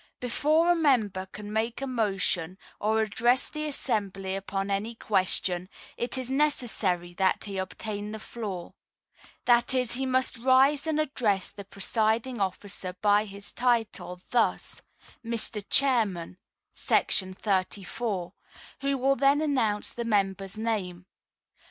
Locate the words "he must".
9.93-10.39